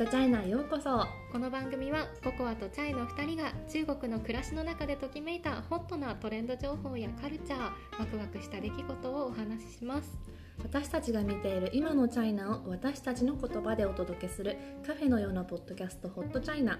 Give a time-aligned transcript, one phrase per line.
[0.00, 1.06] トチャイナへようこそ。
[1.30, 7.60] この番組はココアとチャイの2人が中国の暮らしの中でときめいたホットなトレンド情報やカルチャー
[7.98, 10.18] ワクワクした出来事をお話しします。
[10.62, 14.56] 私たちが見ている今のチャイナを私たちの言葉でお届けする
[14.86, 16.78] カフェのようなポッドキャストホットチャイナ。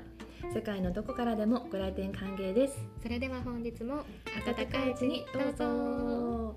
[0.55, 2.82] 世界のどこからでもご来店歓迎です。
[3.02, 4.02] それでは本日も
[4.46, 5.66] 温かいうちにどうぞ。
[5.66, 6.55] は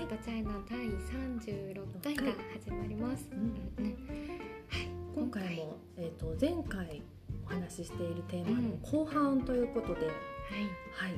[0.00, 3.54] ホットチャイナ第36回が始まります、うん。
[3.84, 4.53] ねはい
[5.14, 7.00] 今回も、えー、と前回
[7.46, 10.12] お話ししているテーマの後半ということで、はい。
[10.92, 11.12] はい。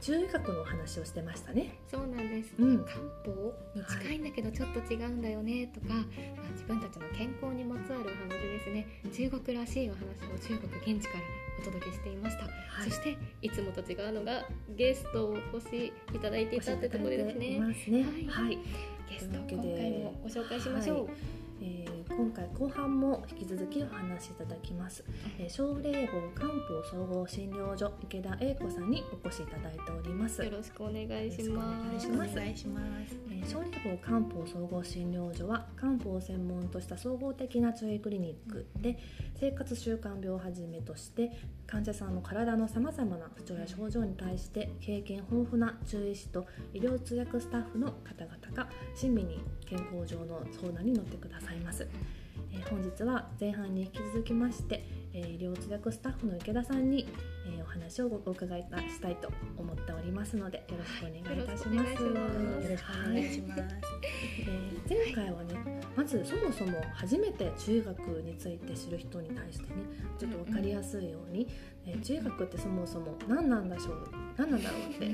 [0.00, 1.78] 中医学のお話をしてましたね。
[1.90, 2.78] そうなんです、うん。
[2.84, 5.66] 漢方に近いんだけどちょっと違うんだよね。
[5.68, 6.04] とか、まあ、
[6.52, 8.86] 自分たちの健康にまつわるお話ですね。
[9.10, 10.02] 中国らしいお話
[10.34, 11.24] を中国現地から
[11.60, 12.50] お届けしていました、は
[12.86, 12.90] い。
[12.90, 17.46] そしていつもと違うのがゲストをお越しいただいていたってところですね。
[17.56, 18.02] いますね。
[18.02, 18.44] はい。
[18.46, 18.58] はい、
[19.10, 21.14] ゲスト今回もご紹介しましょう、はい。
[21.62, 25.02] えー今回後半も引き続きお話しいただきます、
[25.38, 30.44] えー、小霊房漢方総合診療所池田英子さんにお越しいただいております。
[30.44, 32.04] よろしくお願いします。
[32.04, 33.16] しくお願いします。
[33.30, 38.98] えー小霊房漢方総合診療所は漢方を専門とした総合的な中医クリニックで
[39.34, 41.32] 生活習慣病をはじめとして
[41.66, 51.88] 患者さんの体のさまざまな不調や症状に対して経験豊富な中医師と医療通訳スタッフの方々が親身に健康上の相談に乗ってくださいます、
[52.52, 57.06] えー本日は前半に引き続きまして、えー医療通訳スタッフの池田さんに、
[57.46, 61.74] えーお話をお伺いしたいと思っておりますのでよろしくお願いいたします。
[61.74, 62.28] よろしくお願いしま
[62.58, 63.62] すよろしくお願いします。
[64.40, 69.68] えー前回はねまずそもそも初めて中医学について知る人に対してね
[70.18, 71.46] ちょっと分かりやすいように、
[71.86, 75.06] えー中医学ってそもそも何なんでしょう何なんだろうって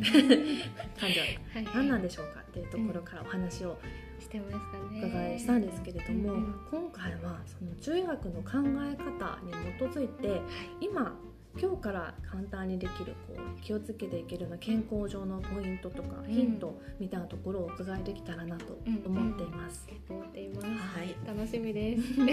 [0.98, 3.78] 感じははい何なんでしょうかっていうところからお話を
[4.26, 5.04] してましたね。
[5.04, 8.50] お伺いしたんですけれども、うんうん今回はその中医学の考
[8.82, 10.40] え方に基づいて
[10.80, 11.14] 今
[11.58, 16.32] 今日から簡単にできるこう気をつけていけるような健康上のポイントとかうん。
[16.32, 19.88] ヒントみたいなところをお伺いできたらなと思っています。
[20.08, 20.66] 思っています。
[20.66, 21.16] はい。
[21.26, 22.02] 楽しみです。
[22.20, 22.26] 今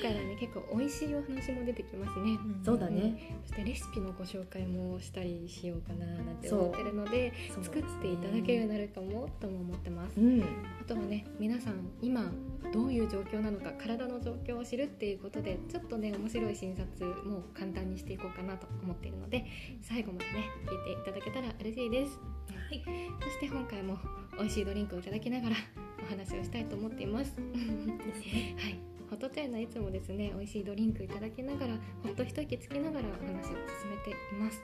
[0.00, 2.38] 回はね結構美味しいお話も出てきますね。
[2.64, 10.20] そうだね、そしてレシピのご紹介もしたりしようかななんて思ってるので作っていただけるようになるかもとも思ってます。
[10.20, 12.32] うん、あとはね皆さん今
[12.72, 19.44] どういう状況なのか体の状況を知るっていうことでちょっとね面白い診察も簡単にしていこうかなと思っているので
[19.82, 22.18] 最後までね聞いていただけたら嬉しいです。
[22.46, 22.82] はい、
[23.22, 23.98] そして今回も
[24.38, 25.56] 美味しいドリンクをいただきながら
[26.02, 27.34] お話をしたいと思っています。
[27.36, 28.78] はい、
[29.10, 34.62] ホットチャイナいつもですね美味しいドリンクいただきながらほっと一息つきながらお話を進めています、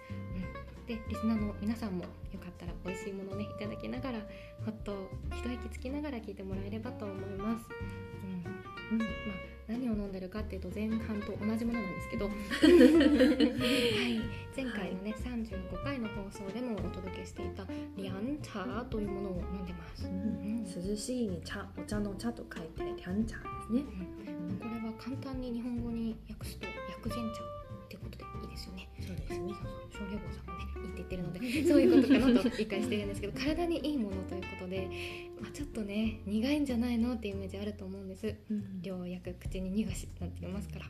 [0.79, 4.19] うん、でリスナーの皆さんもよかったら美味しいものをねいただきながら
[4.65, 7.67] ほっと一息つきながら聞いてもらえればと思います、
[8.91, 8.99] うん。
[8.99, 9.09] まあ、
[9.69, 12.29] 何を飲んでるかっていうと前半と同じものなんですけど。
[12.29, 14.21] はい、
[14.55, 17.65] 前回のね35回の放送でもお届けしていた
[17.97, 23.85] リャンチャーというものを飲んでます、うん、涼しいに茶、お茶の茶と書いてリャン茶ですね。
[24.61, 27.62] これは簡単に日本語に訳すと薬膳茶
[28.53, 28.89] ですよね。
[29.01, 29.53] そうですね。
[29.93, 34.89] 小霊房さんもねいいって言ってるので そういうことかなと理解してるんですけど体にいいものということで、
[35.41, 38.35] まあ、ちょっとね苦いんじゃないのっていうイメージあると思うんです。
[38.51, 40.87] うん良薬口に逃がしなんて言いますから。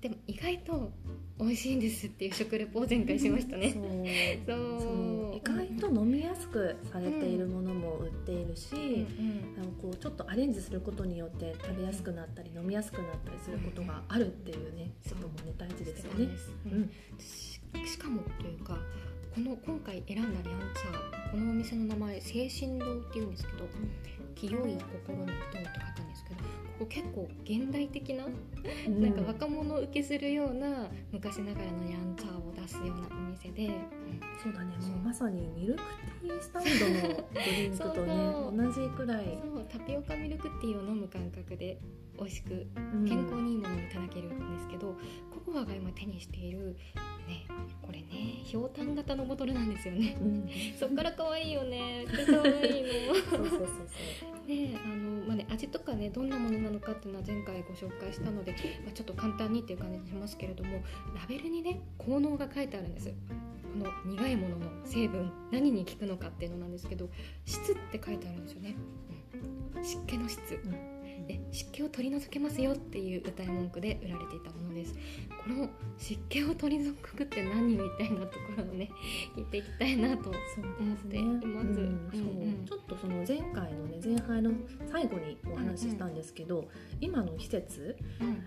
[0.00, 0.90] でも意外と
[1.38, 3.72] 美味しいんですっていう食レポを前回しましたね。
[4.46, 5.36] そう。
[5.36, 9.72] 意外と飲みやすくされているものも売っているし、うんうん。
[9.80, 16.28] こうちょっとアレンジすることによって食べやすくなったり飲みやすくなったりすることがあるっていうねこともね大事ですよね。
[16.66, 16.80] ううん。
[16.82, 18.78] んししかもというか
[19.34, 23.68] この今回選んだリャンチャーこのお店の名前精神堂っていうんですけど
[24.34, 29.02] 清い心に堂って書いたんですけどここ結構現代的な、うん。
[29.02, 33.70] なんか若者受けするような昔ながらのリャンチャーを出すようなお店で、
[34.42, 34.76] そうだね。
[34.78, 35.82] もうまさにミルク
[36.22, 39.66] ティースタンドのドリンクとね同じくらい、そう。
[39.70, 41.78] タピオカミルクティーを飲む感覚で
[42.18, 43.06] 美味しくうん。
[43.06, 44.96] 健康にいいものをいただけるんですけど、
[45.30, 46.78] ココアが今手にしている
[47.28, 47.46] ね
[47.82, 48.06] これね
[48.42, 50.16] ひょうたん型のボトルなんですよね。
[50.18, 50.48] うん、
[50.78, 52.06] そっから可愛いよね。
[52.08, 53.14] 可愛いの。
[53.14, 54.30] そうそうそうそう。
[54.50, 58.52] ねあのまあね味とかねどんなものなのかっていうのは前回ご紹介したので、
[58.84, 60.82] まあ、ちょっと簡単にっていう感じしますけれども
[61.14, 63.08] ラベルにね効能が書いてあるんです。
[63.08, 67.08] この苦いものの成分何に効くのかっていうのなんですけど
[67.44, 68.74] 質って書いてあるんですよね、
[69.76, 70.40] うん、湿気の質、
[71.30, 74.94] で湿気を取り除けますよっていう歌い文句で売られていたものです。
[75.44, 78.90] この湿気を取り除くって何みたいなところをね
[79.36, 81.18] 聞いていきたいなとそうですね。
[81.20, 82.42] 思っていますうんそううん。
[82.42, 82.62] う。
[82.62, 84.52] んちょっとその前回のね前半の
[84.90, 86.68] 最後にお話ししたんですけど、
[87.00, 88.42] 今の季節うん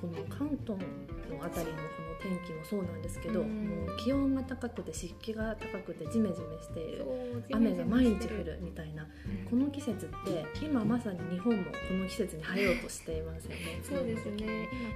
[0.00, 3.68] この関東の辺りのこの天気もそうなんですけど、うん。
[3.68, 7.04] もう気温が高くて湿気が高くてジメジメしている。
[7.52, 9.06] 雨が毎日降るみたいな
[9.48, 13.80] この季節って今まさに日本もこの季節に入ろうとしていますよね。
[13.82, 14.34] そうですね。
[14.38, 14.48] 今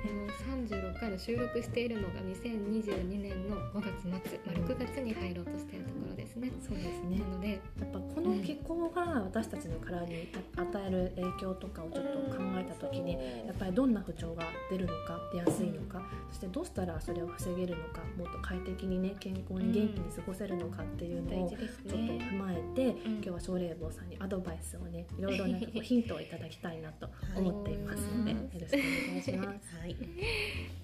[0.03, 4.21] この36回の収録しているのが2022年の5月末、まあ、
[4.69, 6.53] 6月に入ろうとしているところですね。
[6.67, 22.23] そうですねなのでやっぱこの気候が私たちの体に与える影響とかをちょっと考えた時にやっぱりどんな不調が出るのか出やすいのかそしてどうしたらそれを防げるのかもっと快適にね健康に元気に過ごせるのかっていうのをちょっとね。
[22.23, 29.77] 踏まえて今日は奨励坊さんにアドバイスをねいろいろな ヒントをいただきたいなと思っていますのでよはいろしくお願いします。
[29.79, 29.97] はい。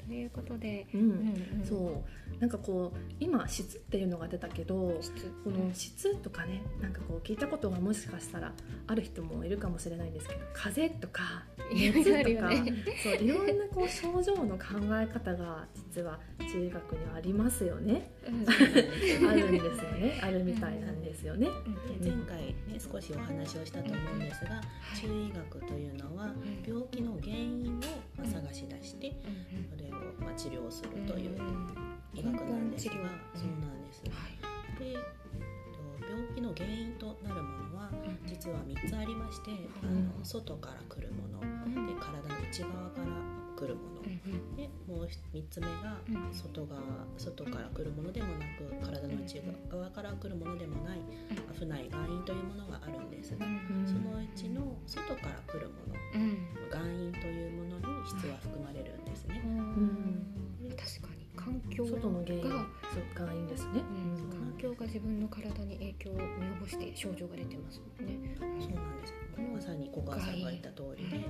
[0.09, 1.09] ということで、ううん
[1.61, 2.41] ん、そう。
[2.41, 5.13] なんかこう今質っていうのが出たけど質。
[5.45, 8.53] この質とかねなんかこう聞いたことがもしかしたら
[8.87, 12.75] ある人もいるかもしれないんですけど風邪とか熱とか、よね。
[13.03, 18.11] そういろんなこう症状の考え方が実は中医学にはありますよね。
[18.27, 19.29] うん。
[19.29, 20.21] あるんですよね。
[20.23, 21.49] あるみたいなんですよね。
[22.01, 24.61] で前回ね少しお話をしたと思うんですが、
[25.01, 26.33] 中医学というのは
[26.67, 27.81] 病気の原因を
[28.17, 29.13] まあ探し出して
[29.77, 31.37] それをまあ治療するという
[32.15, 34.03] 医学なんですが、根本治療そうなんです。
[34.05, 34.79] はい。
[34.79, 34.97] で、えっ
[36.01, 37.91] と病気の原因となるものは
[38.27, 39.51] 実は3つありまして、
[39.83, 40.09] あうん。
[40.19, 43.07] の外から来るもの、で体の内側から
[43.59, 44.03] 来るもの、
[44.57, 46.33] でもう3つ目がうん。
[46.33, 46.81] 外側
[47.17, 51.01] 外から来るものでもなく体の内側から来るものでもない
[51.59, 53.37] 危ない外因というものがあるんです。
[53.37, 53.45] が、
[53.85, 55.95] そのうちの外から来るもの
[56.71, 59.43] 外因というものに質は含まれるんですね。
[60.77, 61.19] 確かに。
[61.37, 63.81] 環境外の原因が、そっかいいんですね。
[63.81, 64.31] うん。
[64.31, 68.37] 環境が自分の体に影響を及ぼして症状が出てますもんね。
[68.39, 69.15] そうなんです。
[69.55, 71.25] まさに小川さんが言った通りで、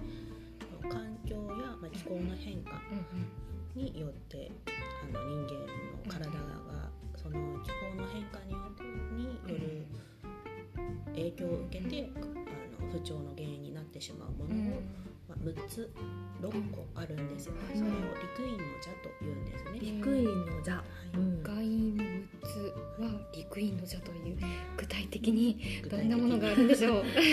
[0.82, 2.80] 環境やまあ気候の変化
[3.74, 5.66] によってあの人間の
[6.08, 8.58] 体がその気候の変化によ
[9.16, 9.86] による
[11.14, 12.20] 影響を受けてあ
[12.82, 14.80] の不調の原因になってしまうものを、
[15.28, 15.90] まあ、6つ
[16.40, 17.92] 6個あるんですよ、それを
[18.38, 19.78] 陸院の邪と言うんですね。
[19.80, 21.16] 陸院の邪、はい。
[21.16, 21.42] うん。
[21.42, 24.38] 外因の6つは陸因の邪という
[24.76, 27.02] 具体的に具どんなものがあるんでしょう。
[27.04, 27.26] 具体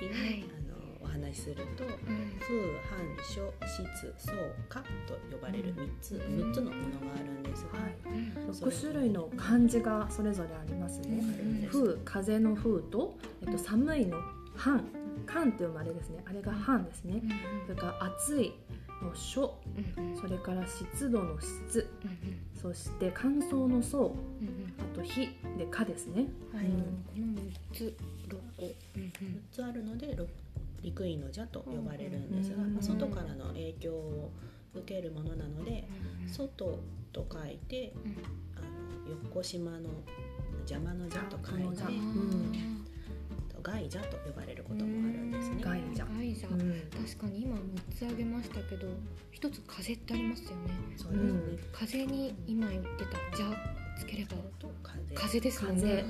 [0.00, 0.53] 的に、はい
[1.34, 1.84] すると
[2.40, 8.54] 風反暑湿燥化と呼ばれる3つ6つのものがあるんですが、はい。
[8.54, 11.18] それ6種類の漢字がそれぞれありますね。
[11.18, 11.68] うん。
[11.68, 14.18] 風風の風と、えっと、寒いの
[14.56, 14.84] 寒
[15.26, 16.22] 寒っていうのもあれですね。
[16.26, 17.22] あれが寒ですね。
[17.66, 18.52] それから暑い
[19.02, 19.50] の暑
[20.20, 21.88] それから湿度の湿
[22.60, 24.12] そして乾燥の燥
[24.78, 25.28] あと火
[25.58, 26.26] で火ですね。
[26.52, 27.34] はい、うん。
[27.34, 27.96] この3つ
[28.28, 28.72] 6個、6
[29.52, 30.26] つあるのでろ
[30.84, 34.30] 陸院の邪と呼ばれるんですが、うんまあ外からの影響を
[34.74, 35.88] 受けるものなので
[36.26, 36.78] 外
[37.12, 37.92] と書いて
[38.56, 39.88] あの横島の
[40.68, 42.84] 邪魔の邪と書いてうん。
[43.62, 45.56] 外邪と呼ばれることもあるんですね。
[45.62, 46.82] 外邪外邪うん。
[47.06, 47.60] 確かに今6
[47.96, 48.88] つ挙げましたけど
[49.32, 50.56] 一つ風ってありますよね。
[50.98, 51.58] そうですね。
[51.72, 53.46] 風に今言ってた「じゃ」
[53.98, 55.86] つければと風風ですもん風。
[55.86, 56.04] ね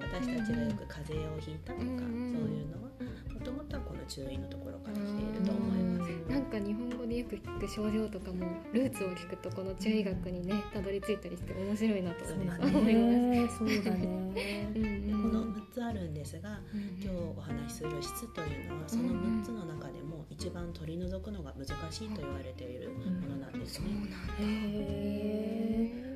[0.00, 1.98] 私たちがよく風邪をひいたとか、うん
[2.32, 2.88] そういうのは
[3.34, 6.10] もともとはこの注意のところから来ていると思います。
[6.30, 12.60] なんか日本語でよく聞く症状とかもルーツを聞くとこの中医学にねたどり着いたりして面白いなと思います。
[12.70, 15.22] ねそうだねうんうん。
[15.22, 23.86] この6つあるんですが、うん今日お話しする質というのはその6つの中でも一番取り除くのが難しいと言われているものなんですね。
[23.86, 24.16] そうなんだ。
[24.40, 26.07] へー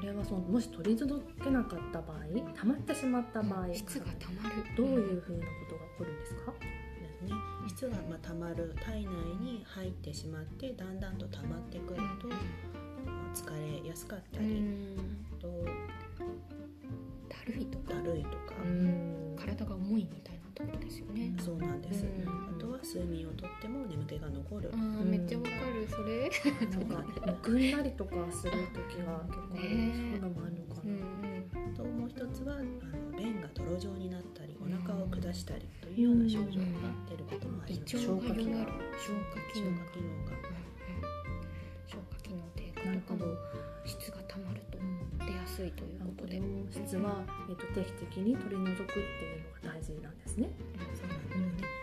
[0.00, 2.18] それはそのもし取り除けなかった場合
[2.54, 4.56] 溜まってしまった場合質がたまる。
[4.76, 6.52] どういうふうなことが起こるんですか？
[6.52, 6.58] で
[7.18, 7.32] すね。
[7.68, 12.38] 質がまあ溜まる体内に入ってしまってだんだんと溜まってくると、まあ
[13.34, 14.96] 疲れやすかったうり、ん。
[15.40, 15.48] と
[17.28, 17.94] だるいとか？
[17.94, 19.36] だるいとか、うん。
[19.36, 21.34] 体が重いみたいなところですよね。
[21.38, 22.04] そうなんです。
[22.04, 22.47] うん
[22.78, 24.70] は睡眠をとっても眠気が残る。
[24.72, 24.76] あ。
[24.76, 26.30] ーめっちゃわかるそれ。
[26.70, 29.68] なんかむくんだりとかする時が結構ある。
[29.68, 31.00] ねそういうのもあるのかうん
[31.72, 36.66] な、ともう一つはあの便が泥状になったりお腹を下したりというような症状が
[37.10, 37.96] 出ることもあ胃ります。
[37.96, 38.58] 腸が弱る消化機能。
[38.58, 38.66] が
[38.98, 40.32] 消化機能が。
[41.88, 43.18] 消化機能低下なるほど。
[43.18, 43.36] とかも
[43.84, 44.78] 質がたまると
[45.24, 46.38] 出やすいということで。
[46.38, 49.02] の質は、えっと定期的に取り除くってい
[49.40, 50.50] うのが大事なんですね。
[50.94, 51.18] そうなん
[51.56, 51.62] です。
[51.62, 51.77] ね。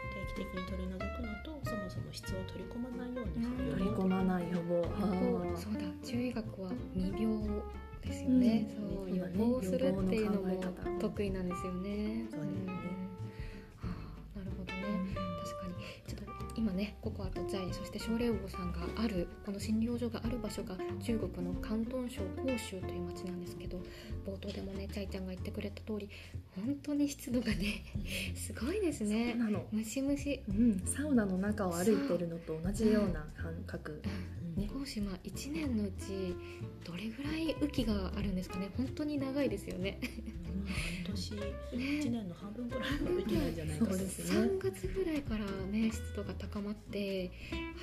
[0.55, 4.85] に取り除くのとそもそも質を取り込まないようにする取り込まない予防。
[5.55, 5.79] そうだ。
[6.03, 7.37] 中医学は未病
[8.01, 9.11] ですよね、うん。
[9.11, 10.63] そう予防するっていうのも
[10.99, 12.25] 得意なんですよね。
[12.31, 12.63] そうですね。
[12.63, 12.67] ん。
[12.67, 12.83] は
[14.35, 14.79] あなるほどね。
[15.43, 15.73] 確かに。
[16.07, 23.77] ちょっと今ねココアとチャイそして少霊王さんがあるこの診療所がある場所が中国の広東省広州という町なんですけど
[24.25, 26.09] 冒頭でもねチャイちゃんが言ってくれた通り
[26.55, 27.83] 本当に湿度がね
[28.35, 29.35] すごいですね。
[29.71, 30.41] ムシムシ。
[30.47, 34.01] うん、サウナの中を歩いてるのと同じような感覚、
[34.55, 34.69] ね。
[34.73, 36.35] 講師まあ1年のうち
[36.85, 38.69] どれぐらい雨季があるんですかね。
[38.77, 39.99] 本当に長いですよね。
[40.01, 41.31] まあ半年。
[41.33, 41.39] ね。
[41.99, 43.91] 一年の半分くらいはできないんじゃないかね。
[43.91, 47.31] 3月ぐらいからね湿度が高まって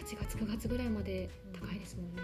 [0.04, 2.22] 8月9月ぐらいまで高いですもんね。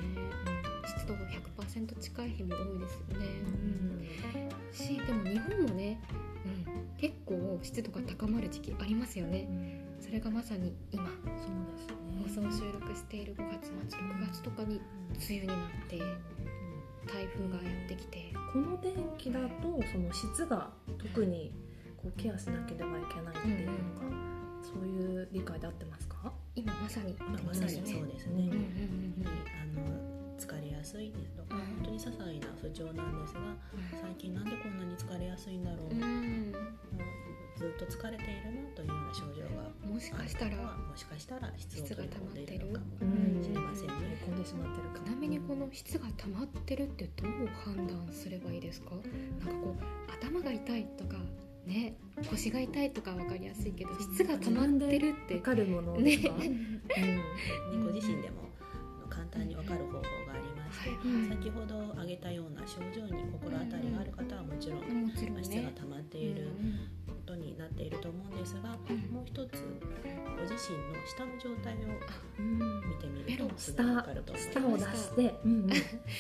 [0.87, 4.09] 湿度が100%近い日も多いですよね、うん
[4.73, 6.01] しでも日本もね、
[6.45, 9.49] うん、結構湿度が高まる時期ありますよね。
[10.01, 11.05] それがまさに今。
[11.05, 12.43] そうですね。
[12.43, 14.81] 放送収録している5月末6月とかに
[15.17, 15.57] 梅雨になっ
[15.89, 15.99] て
[17.13, 18.33] 台風がやってきて。
[18.53, 21.53] この電気だとその質が特に
[21.99, 23.79] こうケアしなければいけないっていうのが、
[24.63, 26.08] そういう理解で合ってますか？
[26.59, 29.87] 今まさにまあまさにそうですね、あの
[30.37, 31.61] 疲れやすいですとかうん。
[31.61, 33.41] 本当に些細な不調なんですが
[34.03, 36.53] 最近なんでこんなに疲れやすいんだろう、うん。
[37.57, 43.95] ずっと疲れているなというような症状がもしかしたらもしかしたら質を取り込んでいるのかもうんしれませんね。
[44.27, 44.43] 込ん。
[44.43, 45.05] でしまってる。
[45.05, 48.91] ちなみにこの質が溜まってるってどう判断すればいいですか？
[48.95, 49.07] なんか
[49.63, 51.17] こう頭が痛いとか
[51.69, 51.95] ね
[52.31, 55.35] 腰が痛いとかわかりやすいけど質が溜まってるって。
[55.37, 56.35] わかるものですか？
[56.35, 56.49] ね。
[56.49, 56.79] ね
[57.85, 58.49] ご自身でも
[59.09, 60.03] 簡単にわかる方法があ
[60.37, 60.95] りまして、は
[61.25, 61.29] い。
[61.29, 66.49] 先ほど挙げたような症状に心当たりがある方はもちろん、質がね溜まっている
[67.29, 68.97] ことになっていると思うんですが、うん。
[69.13, 69.63] もう一つ
[70.39, 71.77] ご自身の舌の状態を
[72.39, 75.13] うん見てみるとすぐにわかると思い舌ます。
[75.13, 75.53] を出して、 うん。
[75.53, 75.71] うん、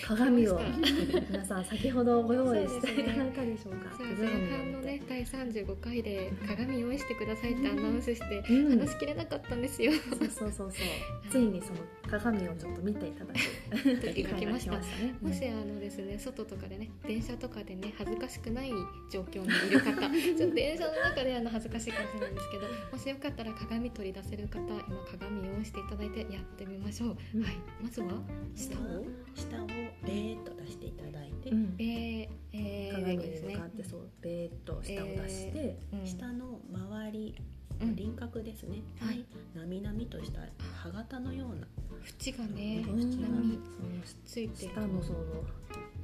[0.02, 3.90] 鏡を出皆さん先ほどご用意していただいたでしょうか？
[3.90, 8.78] さあ手鏡を前半のね第35回で鏡用意してくださいってアナウンスしてうん。
[8.78, 9.92] 話しきれなかったんですよ。
[9.92, 10.70] そうそうそうそう。
[11.30, 11.78] ついにその
[12.10, 15.14] 鏡をちょっと見ていただく時が来ましたね。
[15.22, 18.70] もしあのですね外とかでね電車とかでね恥ずかしくない
[19.10, 24.78] 状況にいる方ちょっと電車の中であの恥ずかしいかもしれないんですけどもしよかったら鏡取り出せる方今
[25.18, 27.42] 鏡用意していただいてやってみましょう、うん。
[27.42, 27.54] はい。
[27.82, 28.08] まずは
[28.54, 29.04] 舌を？
[29.34, 29.66] 舌を？
[29.66, 31.74] ベーっと出していただいて、うん。
[31.78, 36.06] えー、えー、鏡にですね向かってそうベーっと舌を出して、うん。
[36.06, 37.34] 舌の周り、
[37.80, 37.96] うん。
[37.96, 39.24] 輪郭ですね、はい。
[39.54, 40.40] なみなみとした
[40.74, 41.66] 歯型のような。
[42.00, 43.88] 縁がねうん縁並みその
[44.24, 45.18] ついて下のその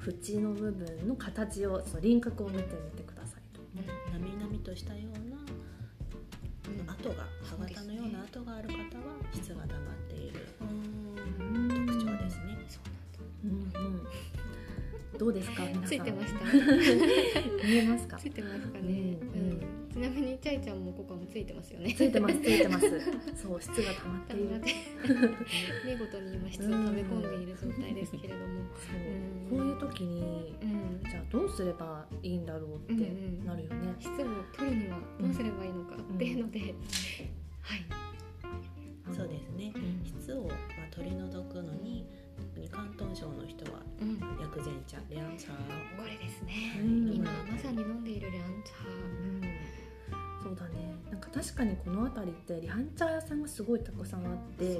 [0.04, 3.13] 縁の部分の形をその輪郭を見てみてください。
[3.13, 3.13] と。
[4.12, 8.84] なみなみとしたようなうん跡が歯型のような跡がある方は
[9.32, 10.46] 質が溜まっている。
[10.60, 11.86] うん。
[11.86, 12.56] 特徴ですね。
[12.68, 12.80] そ
[13.44, 15.18] うなんだうんうん。
[15.18, 15.62] どうですか？
[15.66, 15.84] 皆さん。
[15.84, 16.40] ついてました。
[17.66, 18.16] 見えますか？
[18.18, 18.28] つ。
[18.28, 19.40] いてますかね、うん。
[19.50, 19.60] うん
[19.94, 21.94] ちなみにチャイちゃんもここもついてますよね。
[21.94, 22.90] ついてますついてます。
[23.40, 24.58] そう質が溜まっている。
[25.86, 29.56] 見事に今質を溜め込んでいる状態ですけれども、そう。
[29.56, 33.06] こういう時にうん、じゃあどうすればいいんだろうって
[33.46, 33.94] なるよね。
[34.00, 34.14] 質を
[34.52, 36.74] 取るにはどうすればいいのかっていうので、はい、
[39.14, 39.72] そうですね。
[39.76, 40.04] うん。
[40.04, 40.56] 質をまあ
[40.90, 42.04] 取り除くのに
[42.36, 43.78] 特に広東省の人は
[44.40, 46.04] 薬膳茶リャン茶を。
[46.04, 47.12] れですね、うん。
[47.14, 48.72] 今まさに飲んでいるリャン茶。
[48.88, 49.63] うん
[50.44, 50.94] そうだね。
[51.10, 54.78] なんか確かにこの辺りってリャンチャー屋さんがすごいたくさんあって。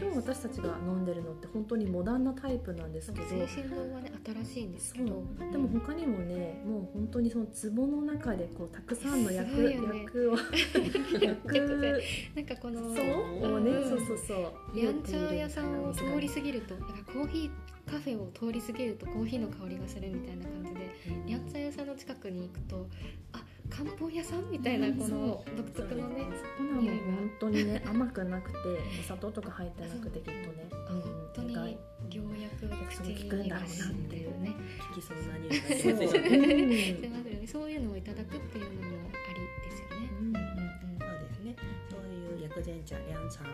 [0.00, 4.12] 今日私たちが飲んでるのって本当にモダンなタイプなんですけど精神堂はね
[4.44, 5.04] 新しいんですそう。
[5.04, 10.04] けどでも他にもねもう本当にその壺の中でこうたくさんの薬,、すごいよね。
[10.04, 10.36] 薬を
[11.46, 12.02] 薬
[12.34, 13.88] なんかこのそうをね、うん。
[13.88, 14.76] そうそうそう。
[14.76, 20.90] リャンチャー屋さんを通りす過ぎるとなんかコーヒーカフェを通り過ぎるとコーヒーの香りがするみたいな感じで
[21.26, 22.88] リャンチャー屋さんの近くに行くと
[23.32, 23.44] あ
[23.76, 26.26] 漢方屋さんみたいなこの独特のね
[26.58, 28.58] そこなのも本当にね甘くなくて
[29.00, 31.02] お砂糖とか入ってなくてきっとね、本
[31.34, 31.78] 当に
[32.10, 34.54] 良薬が口に効くんだろうなっていうね。
[34.88, 36.06] 効きそうな匂いがすよね。
[36.06, 36.08] う。
[36.08, 36.70] ん。
[36.70, 37.46] してますよね。
[37.46, 40.08] そういうのをいただくっていうのもありですよね。
[40.20, 40.32] うん。
[40.32, 41.56] そうですね。
[41.90, 43.44] そういう薬膳茶、リャン茶を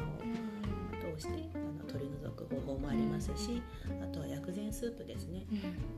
[1.14, 3.62] 通してあの取り除く方法もありますし、
[4.02, 5.46] あとは薬膳スープですね。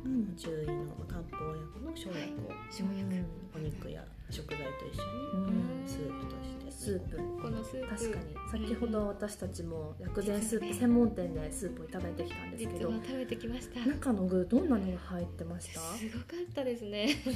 [0.05, 0.13] うん。
[0.13, 3.25] うん中医の漢方薬の生薬を生薬。
[3.55, 5.05] お肉や食材と一緒
[5.35, 5.83] うん。
[5.83, 6.71] にスープとして。
[6.71, 7.17] スープ。
[7.41, 7.89] このスープ。
[7.89, 8.67] 確かに。
[8.67, 13.87] 先ほど私たちも薬膳スープ専門店でスープをいただいてきたんですけど実は食べてきました。
[13.87, 15.81] 中の具どんなのが入ってました？
[15.81, 17.09] すごかったですね。
[17.25, 17.35] そう。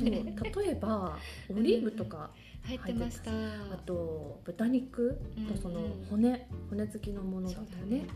[0.64, 1.18] 例えば
[1.50, 2.30] オリーブとか
[2.66, 3.30] 入ってました。
[3.30, 5.20] あと豚肉
[5.54, 5.80] とその
[6.11, 7.99] 骨骨付きのものだったよね。
[7.99, 8.06] ね。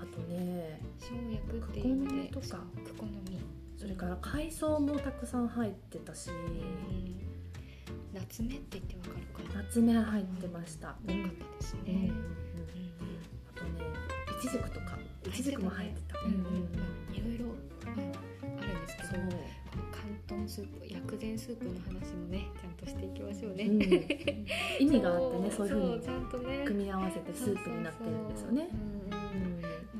[0.00, 2.64] あとね生薬ってとか。
[2.84, 3.38] クコの実。
[3.78, 6.30] それから海藻もたくさん入ってたし。
[6.30, 7.26] うん
[8.14, 9.62] 夏目って言ってわかるかな。
[9.62, 10.88] 夏目入ってました。
[10.88, 11.22] 多かったで
[11.60, 11.84] すうん。
[11.84, 12.10] ね。
[13.54, 13.70] あとね
[14.38, 14.98] いちじくとか。
[15.26, 17.14] いちじくも入ってた、うんうん。
[17.14, 19.22] いろいろ、うん、あるんですけど
[20.28, 23.80] そう、広東スープ薬膳スープの話もねちゃんとしていきましょうね、うん。
[24.80, 26.64] 意味があってねそういうふうにちゃんとね。
[26.64, 28.68] 組み合わせてスープになってるんですよね。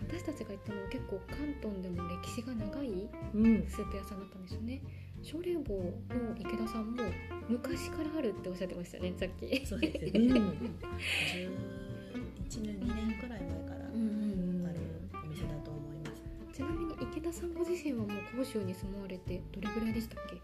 [0.09, 3.09] 私たちが行ったのは結構関東でも歴史が長い
[3.68, 4.80] スープ屋さんだったんですよね。
[5.23, 7.02] 少林坊の池田さんも
[7.49, 9.66] 昔からあるっておっしゃってましたよねさっき。
[9.66, 10.21] そうですね。
[10.21, 10.76] うん
[12.49, 13.56] 11年2年くらい前
[16.57, 18.09] ちなみに池田さんご自身はもう
[18.39, 20.37] 甲州に住まわれてどれぐらいでしたっけ？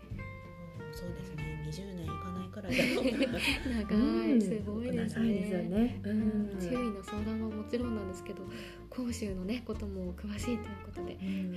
[0.94, 1.64] そうですね。
[1.66, 2.74] 20年いかないくらい。
[3.88, 4.36] 長うん。
[4.36, 5.24] いすごいですね。
[5.70, 6.00] ね。
[6.04, 6.18] ううん。
[6.58, 8.42] ん、周囲の相談はもちろんなんですけど
[8.90, 11.14] 甲州のねことも詳しいということで。
[11.14, 11.56] うん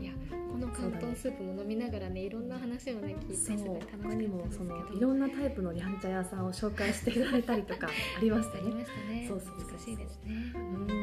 [0.00, 3.56] いやこの広東スープも飲みながらねいろんな話をね聞いてすそう。
[3.68, 8.74] ごい楽しかった他にもそのいろんなタイプのやんちゃ屋さんを紹介していただいたりとかありましたありね。
[8.74, 9.26] ましたね。
[9.28, 10.52] そうそう難しいですね。
[10.54, 10.86] うん。
[10.86, 10.94] で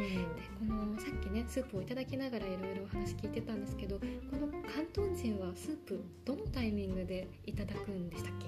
[0.59, 4.05] このさっきねスープをいただきながらいろいろお話聞いてたんですけどこ
[4.37, 8.47] の関東人はスープどのタイミングでいただくんでしたっけ？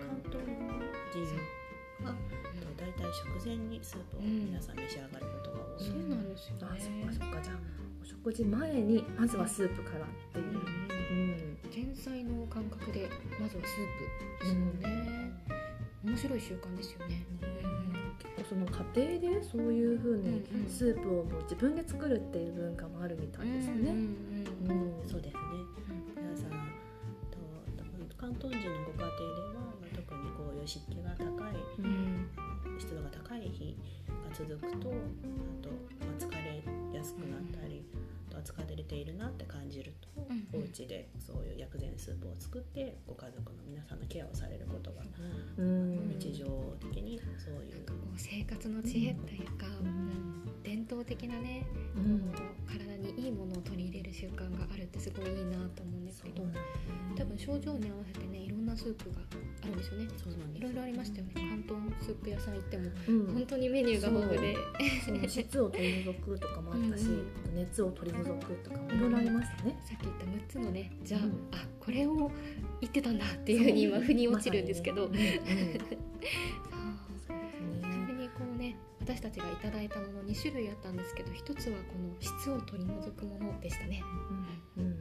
[0.00, 2.14] 関東人は
[2.76, 5.86] だいたい食前にスープを皆さん召し上がることが多い。
[5.88, 6.62] そうなんですよね。
[6.62, 7.40] あそっかそっか。
[7.42, 7.56] じゃあ
[8.02, 10.46] お食事前にまずはスープからっていう。
[10.46, 11.58] うん。
[11.74, 13.76] 前菜の感覚でまずはスー
[14.38, 14.80] プですもん。
[14.80, 15.32] ね、
[16.04, 17.26] 面白い習慣ですよね、
[18.18, 20.68] 結構その家庭でそういう風にうんうん。
[20.68, 23.74] スープをもう自分で作るっていう文化もあるみたいですね。
[23.74, 25.08] うんうんうんうん。
[25.08, 25.40] そうですね。
[26.16, 26.50] 皆さん
[27.30, 27.38] と
[28.16, 29.12] 関東人のご家庭で
[29.52, 32.28] は、まあ、特にこういう湿気が高いうん。
[32.78, 33.76] 湿度が高い日
[34.06, 34.92] が続くとあ
[35.62, 36.35] と、まあ、疲れ
[37.06, 37.96] やすくなったり、あ
[38.42, 45.02] とれているなって感じると、うんお家でそういう薬膳スープを作ってご家族の皆さんのケアをされることが
[45.58, 46.18] うん。
[46.18, 46.44] 日常
[46.80, 47.86] 的にそういう。
[47.86, 50.62] こう生活の知恵というか、うん。
[50.62, 52.32] 伝統的なね、うん。
[52.66, 56.42] 体にいいものを取り入れる習慣があるってすごいいいなと思うんですけど
[57.16, 59.16] 多分症状に合わせてねいろんなスープが
[59.62, 60.08] あるんですよね。
[60.16, 61.32] そうなんですいろいろありましたよね。
[61.34, 63.26] 関東スープ屋さん行ってもうん。
[63.34, 64.56] 本当にメニューが豊富で。
[65.04, 67.06] その質 を取り除くとかもあったし、
[67.54, 69.78] 熱を取り除くとかもいろいろありましたね。
[69.84, 71.30] さっき言った6つのねじゃあ、うん。
[71.52, 72.30] あこれを
[72.80, 75.14] 言ってたんだっていうふうに今腑に落ちるんですけど、そう。
[75.14, 75.86] そうです
[77.26, 77.30] ち
[77.82, 84.02] なねみにこうね私たちがいただいたもの2種類あったんですけど一つはこの質を取り除くものでしたね。
[84.76, 84.84] うん。
[84.84, 84.92] うん。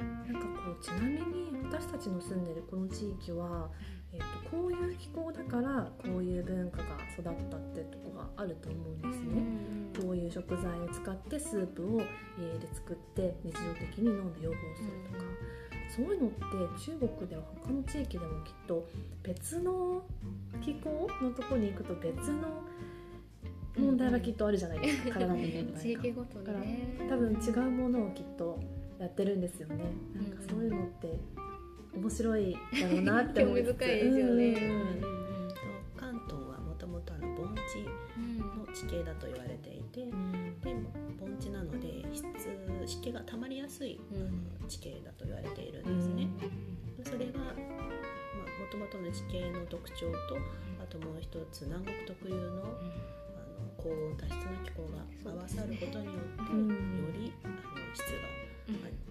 [0.00, 0.32] うん。
[0.32, 3.70] なんかこうちなみに私たちの住んでるこの地域は、
[4.12, 6.84] えっとこういう気候だからこういう文化が
[7.18, 9.42] 育ったってとこがあると思うんですね。
[10.02, 15.24] こういう食材を使ってスープを家で作って日常的に飲んで予防するとか、
[15.94, 16.44] そういうのって
[16.84, 18.88] 中国では他の地域でもきっと
[19.22, 20.02] 別の
[20.62, 22.62] 気候のとこに行くと別の
[23.76, 25.80] 問題がきっとあるじゃないですか、体の問題が。
[25.80, 28.58] 地域ごとにね多分違うものをきっと
[28.98, 29.84] やってるんですよね。
[30.14, 31.18] なんかそういうのって
[31.98, 34.46] 面白いだろうなって興思いつ 深いですよね。
[34.54, 35.00] うん。
[35.00, 35.56] と
[35.96, 37.84] 関東はもともとあの盆地
[38.38, 40.60] の地形だと言われていて、うん。
[40.60, 40.74] で
[41.18, 42.26] 盆地なので湿
[42.86, 44.68] 湿気が溜まりやすい、うん。
[44.68, 45.96] 地形だと言われているん。
[45.96, 46.28] ですね。
[47.04, 50.36] それがもともとの地形の特徴と
[50.82, 52.64] あともう一つ南国特有のあの
[53.76, 54.82] 高温多湿な気候
[55.24, 56.68] が合わさることによって、うん。
[56.68, 56.74] よ
[57.14, 57.54] りあの
[57.94, 58.37] 質が、まあ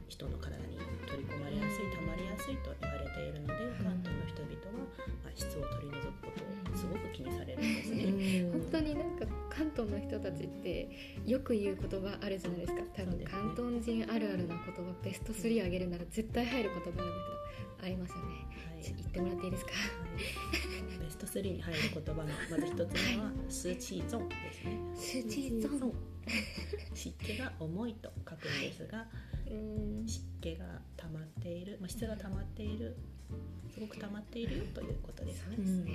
[0.08, 4.88] 人の体に取り込まれやすい溜まりやすいと言われているので、関東の人々は、
[5.24, 8.04] まあ、質を取り除くことをすごく気にされるんですね。
[8.06, 8.62] うん。
[8.62, 10.90] 本当になんか関東の人たちって
[11.26, 12.82] よく言う言葉あるじゃないですか。
[12.96, 18.24] 多分関東人あるあるな言葉ベスト3あげるなら絶対入る言葉あるんだけどありますよね。
[18.24, 18.94] はい。
[18.96, 19.72] 言ってもらっていいですか？
[19.72, 19.78] は
[20.96, 21.00] い。
[21.04, 24.78] ベスト3に入る言葉のまず一つ目は「スーチーゾン」ですね。
[24.96, 25.94] スーチーゾン
[26.94, 29.00] 湿気が重いと書くんですが、
[29.32, 29.37] うん
[30.08, 32.96] 湿気が溜まっている、まあ、質が溜まっている
[33.74, 35.56] すごく溜まっているよということですね。
[35.60, 35.86] うん。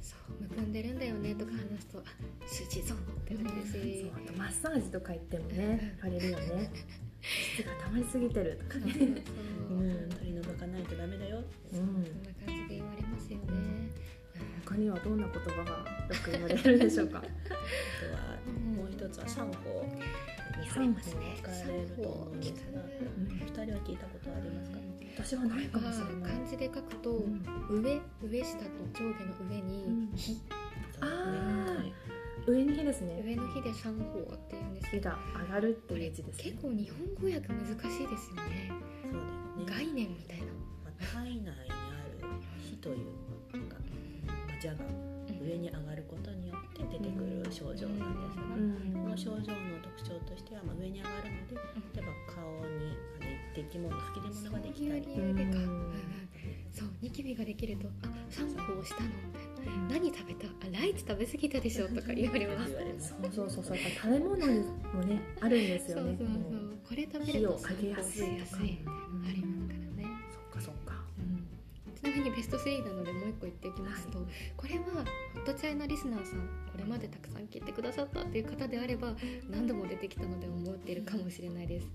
[0.00, 2.02] そうむくんでるんだよねとか話すとあ
[2.46, 4.00] スーチーゾンって言われるし。
[4.02, 6.70] そうあとマッサージとか行ってもね言われるよね。
[7.20, 8.92] 質が溜まりすぎてるとかね。
[8.92, 9.78] そう。
[9.78, 10.08] うん。
[10.08, 11.42] 取り除かないとダメだよ。
[11.72, 11.78] うん。
[11.78, 12.02] そんな
[12.46, 13.44] 感じで言われますよね。
[14.64, 15.70] 他にはどんな言葉が
[16.08, 17.18] よく言われるでしょうか？
[17.20, 17.26] あと
[18.14, 18.38] は
[18.74, 22.40] もう一つは三法に三法使われると思うん。
[22.40, 23.26] ですが、うん。
[23.26, 24.78] お二人は聞いたことありますか？
[25.16, 27.42] 私はないかもしれない漢字で書くと、うん。
[27.68, 30.16] 上上下と上下の上にうん。
[30.16, 30.40] 火、そう
[31.00, 31.92] あーはい
[32.46, 34.74] 上に火ですね上の火で三法っていうん。
[34.74, 39.66] ですけど火が上がるっていう字ですね結構日本語訳難しいですよねそうだよね。
[39.66, 40.44] 概念みたいな、
[40.84, 41.52] まあ、体内にあ
[42.22, 42.26] る
[42.62, 42.96] 火という
[43.68, 43.76] か、
[44.26, 44.84] まあ、蛇が
[45.42, 46.29] 上に上がること
[46.80, 49.04] によって出てくる症状なんですが、うん。
[49.04, 51.54] この症状の特徴としては、まあ、上に上がるので
[51.94, 55.04] 例えば顔にあれ出来物吹き出物ができたり。
[55.04, 55.92] そういう理由でか、うん
[56.72, 59.10] そうニキビができると「あシャンプーをしたの?」
[59.58, 60.46] みたいな「何食べた？
[60.46, 62.72] あライチ食べ過ぎたでしょ」とか言われます。
[62.72, 63.64] そうそうそう。
[63.64, 64.60] そう食べ物に
[64.94, 66.16] もねあるんですよね。
[66.16, 66.78] そうそうそう。
[66.88, 68.56] これ食べると火をかけやすいとか。
[68.56, 69.29] 散歩
[72.40, 74.18] ベスト3なのでもう一個言っておきますと、
[74.56, 76.40] これはホットチャイナリスナーさん
[76.72, 79.14] これまでたくさん聞いてくださったっていう方であれば
[79.50, 81.86] 何度も出てきたので思っているかもしれないです。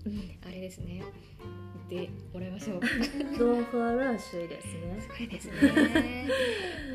[0.46, 1.02] あれですね。
[1.90, 2.80] 言ってもらいましょう。
[3.44, 5.04] 豆腐はラーシュですね。
[5.08, 6.28] これですね。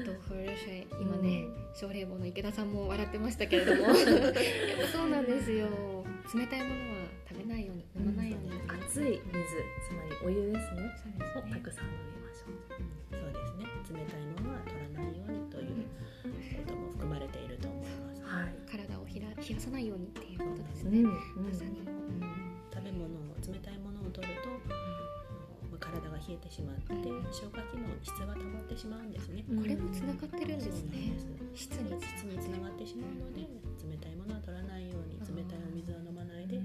[0.06, 3.82] 豆腐ルシェ今ね奨励棒の池田さんも笑ってましたけれども。
[3.92, 3.96] やっ
[4.80, 5.68] ぱそうなんですよ。
[6.34, 10.96] 冷たいものは食べないように飲まないように、熱い水つまりお湯ですね。
[11.04, 11.26] そうですね。
[11.36, 13.11] をたくさん飲みましょう
[13.92, 15.84] 冷たいものは取らないようにという
[16.64, 18.24] ことも含まれていると思います。
[18.24, 18.56] はい。
[18.66, 21.84] 体をひら冷やさないようにっていうことですね、うんうんまさに。
[22.72, 24.50] 食べ物を冷たいものを取ると、
[25.70, 26.94] まあ体が冷えてしまって
[27.34, 31.12] 消化機能に質が溜まってしまうんですね、これもつながってるんですね。
[31.54, 36.62] 質に質につながってしまうので冷たいものは取らないように冷たいお水は飲まないで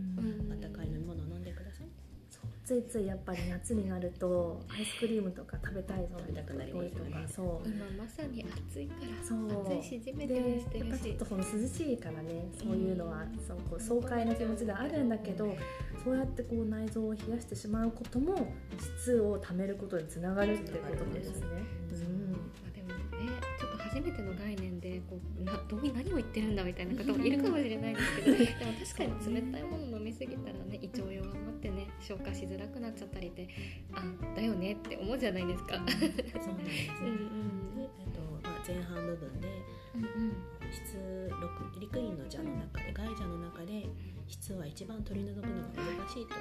[2.67, 7.29] ついついやっぱり夏になるとアイスクリームとか食べたいじゃない食べたくなりますとか。
[7.29, 9.77] そう今まさに暑いからそう。
[9.79, 15.57] 暑いしじめてでもしてるやっぱちょっしとその涼しいからねそういうのはそうこう爽快な気持ちではあるんだけど
[16.03, 18.35] そうやってこう内臓を冷やしてしまうことも
[18.81, 21.47] 質を溜めることにつながるってことなんですね。
[21.47, 28.49] まあでもねちょっと初めての概念でこうなどういう何を言ってるんだみたいな方もいるかもしれないですけど でも
[28.85, 33.49] 確かに冷たいもの飲みすぎたらね胃腸弱まってね消化しづらくなっちゃったりって
[33.93, 34.03] あ
[34.35, 35.75] だよねって思うじゃないですか。
[35.75, 39.49] そうなんです、うんで、えっとまあ、前半部分で
[39.95, 40.57] うんうん。
[40.73, 43.87] 質六陸院の蛇の中で外蛇の中で
[44.29, 46.35] 質は一番取り除くのが難しいと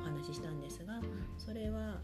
[0.00, 1.00] お話ししたんですが
[1.36, 1.98] それは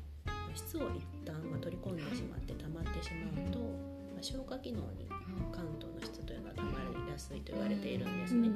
[0.55, 5.07] 質を一旦、まあ、取り込んでしまって溜まってしまうと、まあ、消化機能に
[5.53, 6.71] 関東の質というのは溜ま
[7.07, 8.51] りやすいと言われているんですね。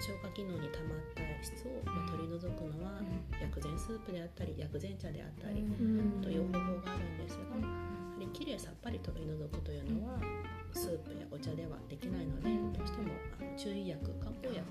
[0.00, 3.00] 消化機能に溜まった質を、まあ、取り除くのは
[3.40, 6.22] 薬膳スープであったり薬膳茶であったりうん。
[6.22, 10.18] という方法があるんですが、やはりきれいさっぱり取り除くというのは
[10.72, 14.62] スープやお茶ではできないのでどうしてもあの中医薬漢方薬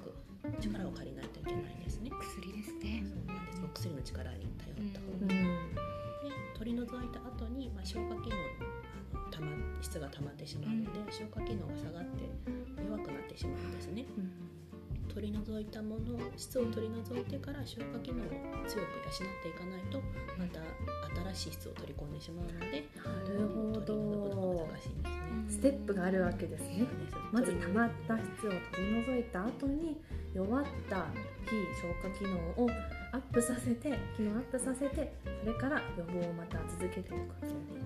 [0.62, 2.10] 力を借りないといけないんですね。
[2.12, 3.04] 薬ですね。
[3.04, 3.62] そうなんです。
[3.66, 5.28] お薬の力に頼った方うん。
[5.28, 8.36] が、で取り除いた後に、まあ、消化機能
[9.14, 9.48] あのたま
[9.82, 12.30] 質が溜まってしまうので、消化機能が下がって
[12.88, 14.06] 弱くなってしまうんですね。
[15.18, 18.28] 取り除いたもの質を取り除いてから消化機能を
[18.68, 20.00] 強く養っていかないと
[20.38, 20.60] また
[21.34, 25.28] 新しい質を取り込んでしまうのでなるほどが難しいんですね。
[25.50, 26.86] ステップがあるわけですね。
[27.32, 29.98] まず溜まっった質を取り除いた後に
[30.36, 31.08] 弱った
[31.46, 32.70] 非消化機能を
[33.12, 37.77] アップさせて機能アップさせてそれから予防をまた続けていくわけな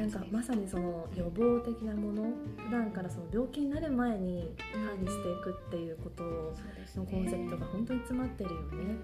[0.00, 8.96] なんかまさにその予防的なもの普段からその病気になる前に管理していくっていうことのコンセプトが本当に詰まってるよね。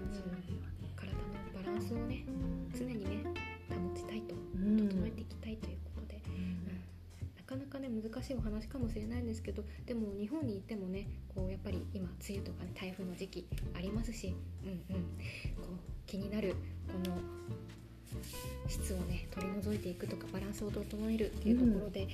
[0.95, 1.19] 体の
[1.63, 2.25] バランスをね
[2.73, 3.23] 常にね
[3.69, 4.89] 保ちたいとうん。
[4.89, 6.19] 整えていきたいということで、
[7.37, 16.55] なかなかね難しいお話かもしれないんですけどでも日本にいてもねこうやっぱり今梅雨とか、ね、台風の時期ありますし、うんうん、こう気になる
[16.87, 17.17] この
[18.67, 22.07] 質をね取り除いていくとかバランスを整えるっていうところで、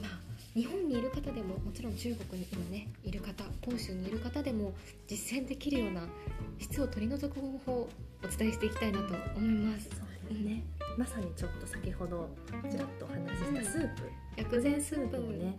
[0.00, 4.74] まあ日本にいる方でももちろん中国に今ねいる方広州にいる方でも
[5.08, 6.02] 実践できるような
[6.58, 7.88] 質を取り除く方法を
[8.22, 9.88] お伝えしていきたいなと思います。
[9.90, 10.62] そうですね。
[10.98, 12.28] まさにちょっと先ほど
[12.70, 14.02] ちらっとお話ししたスープ、
[14.36, 15.58] 薬薬膳スープをね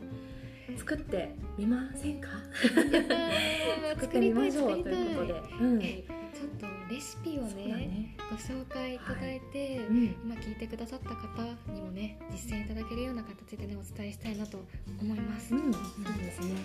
[0.78, 2.30] 作ってみませんか？
[2.62, 8.18] 作作ってみましょうということで、うん、えちょっとレシピをねね。
[8.30, 14.60] ご紹介いただいて、うん、今聞いてくださった方にもね実践いただけるような形でねお伝えしたいなと
[15.02, 15.54] 思います。
[15.56, 15.82] うん、そう
[16.18, 16.56] ですね。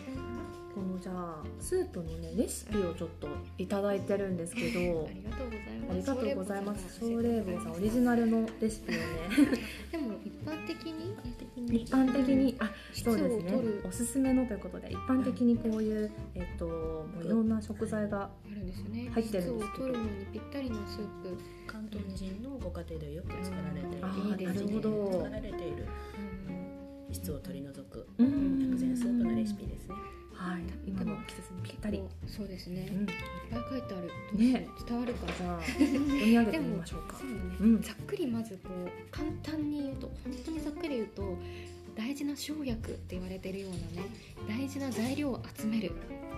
[0.74, 3.28] このじゃあスープのねレシピをちょっと
[3.58, 5.90] いただいてるんですけどあ、りがとうございます。
[5.90, 6.98] ありがとうございます。
[7.00, 9.04] 奨奨励坊さんオリジナナルのレシピをね、
[11.76, 13.52] 一般的にあそうですね。
[13.84, 18.30] おすすめのということで一般的にこういうえっといろんな食材が。
[19.12, 19.74] 入ってるんです。
[19.74, 21.38] けど質を取るのにぴったりのスープ。
[21.66, 24.06] 関東人のご家庭でよく作られている。
[24.06, 25.12] あーいいなるほど。
[25.12, 25.86] 作られている。
[26.48, 26.58] うん
[27.10, 28.06] 質を取り除く。
[28.18, 28.60] うん。
[28.60, 29.94] 薬膳スープのレシピですね。
[30.38, 30.62] はい。
[30.86, 32.00] 今の季節にぴったり。
[32.28, 33.00] そうですね、うん。
[33.00, 33.06] いっ
[33.50, 34.10] ぱい書いてある。
[34.34, 34.68] ね。
[34.86, 35.62] 伝わるかじゃあ。
[35.66, 37.18] 読み上げてみましょうか。
[37.18, 37.82] そうだね、うん。
[37.82, 41.36] ざっくりまずこう簡単に言うと本当にざっくり言うと
[41.96, 44.08] 大事な生薬って言われてるようなね
[44.48, 45.90] 大事な材料を集める。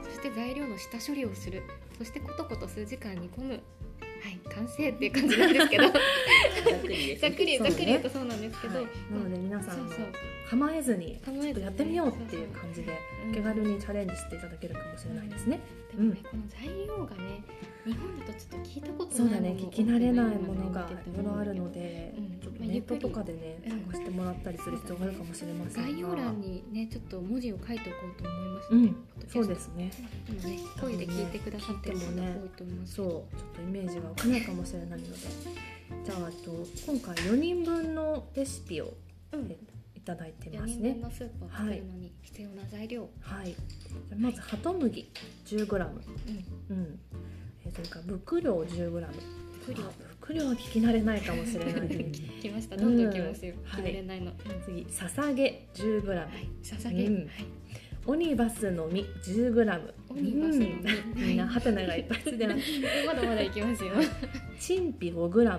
[0.03, 1.63] そして材料の下処理をする。
[1.99, 3.61] そしてコトコト数時間煮込む。
[4.23, 5.85] はい完成っていう感じなんですけど
[7.21, 8.87] ざっくりざっくり言うとそうなんですけど、はい。
[9.13, 9.91] なので皆さんも
[10.49, 15.61] 構えずにちょっとやってみようっていう感じでうん手軽にチャレンジしていただけるかもしれないですね。
[15.97, 17.45] でもね、この材料がね
[17.85, 22.41] 日本だとちょっと聞いたことそうだないものね聞き慣れないものがいろいろあるでのでうん。
[22.41, 23.93] ちょっとネットとかでねうん。
[23.93, 25.91] 探してもらったりする必要があるかもしれませんが。
[25.91, 28.69] 概要欄にねちょっと文字を書いておこうと思います。
[28.71, 28.85] うん。
[28.87, 29.91] ので、そうですね。
[30.29, 33.25] 今ね声で聞いてくださってる方多いと思いますそうちょっ
[33.57, 35.03] とイメージが湧かないかもしれないので。
[36.05, 38.93] じゃああと今回4人分のレシピを
[39.33, 39.51] うん。
[39.51, 39.57] え
[40.01, 40.95] いただいて4ますね。
[40.95, 43.55] のスープを作るのに必要な材料、はい。
[44.17, 45.11] まずハトムギ
[45.47, 46.77] 10g うん。
[46.77, 46.99] うん。
[47.65, 48.91] えーそれからブ料 10g
[49.67, 49.79] 不良
[50.27, 51.89] ブ料は聞き慣れないかもしれない。
[52.41, 52.77] 来ました。
[52.77, 53.65] どんどん来ますよ、うん。
[53.71, 54.33] 決めれないの、
[54.65, 56.29] 次ささげ 10g はい。
[56.63, 57.15] ささげ、うん。
[57.17, 57.27] はい。
[58.07, 60.91] オニバスの実 10g オニバスの実。
[61.15, 61.29] うん。
[61.29, 62.61] みんなハテナがいっぱいついてます。
[63.07, 63.93] まだまだいきますよ。
[63.93, 64.07] は い
[64.59, 65.59] チンピ 5g あ